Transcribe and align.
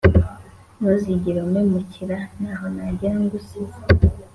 ntuzigera 0.77 1.37
umpemukira, 1.45 2.17
ntaho 2.37 2.65
nagera 2.75 3.15
ngusize 3.23 3.79